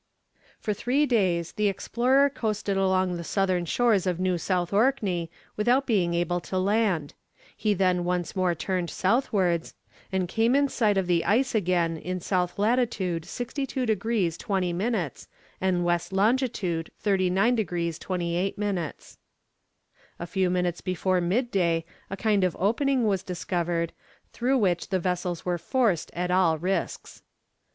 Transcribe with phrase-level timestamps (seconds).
[0.59, 5.85] For three days the explorer coasted along the southern shores of New South Orkney without
[5.85, 7.13] being able to land;
[7.55, 9.75] he then once more turned southwards,
[10.11, 12.33] and came in sight of the ice again in S.
[12.57, 12.93] lat.
[13.23, 15.27] 62 degrees 20 minutes
[15.61, 15.99] and W.
[16.09, 16.35] long.
[16.39, 19.19] 39 degrees 28 minutes.
[20.17, 23.93] A few minutes before midday a kind of opening was discovered,
[24.33, 27.21] through which the vessels were forced at all risks.